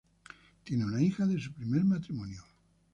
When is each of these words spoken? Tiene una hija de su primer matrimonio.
Tiene 0.63 0.83
una 0.83 0.99
hija 0.99 1.27
de 1.27 1.39
su 1.39 1.53
primer 1.53 1.83
matrimonio. 1.83 2.43